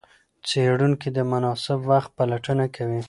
څېړونکي 0.47 1.09
د 1.17 1.19
مناسب 1.31 1.79
وخت 1.91 2.09
پلټنه 2.17 2.65
کوي. 2.75 2.99